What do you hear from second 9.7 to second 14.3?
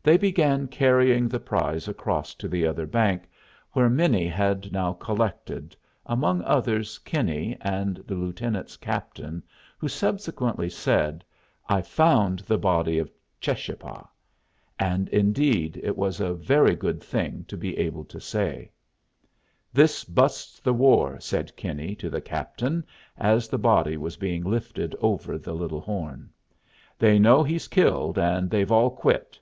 who subsequently said, "I found the body of Cheschapah;"